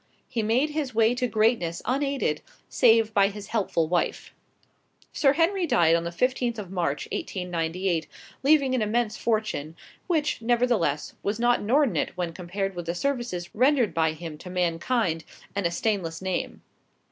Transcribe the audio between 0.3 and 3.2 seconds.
made his way to greatness unaided, save